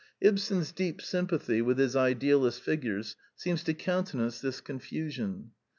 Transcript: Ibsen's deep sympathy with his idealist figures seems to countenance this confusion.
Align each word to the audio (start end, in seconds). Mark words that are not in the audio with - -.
Ibsen's 0.19 0.71
deep 0.71 0.99
sympathy 0.99 1.61
with 1.61 1.77
his 1.77 1.95
idealist 1.95 2.59
figures 2.63 3.15
seems 3.35 3.63
to 3.65 3.75
countenance 3.75 4.41
this 4.41 4.59
confusion. 4.59 5.51